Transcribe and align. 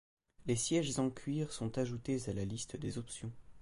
Les 0.47 0.55
sièges 0.55 0.97
en 0.97 1.11
cuir 1.11 1.53
sont 1.53 1.77
ajoutés 1.77 2.17
à 2.27 2.33
la 2.33 2.43
liste 2.43 2.75
des 2.75 2.97
options. 2.97 3.31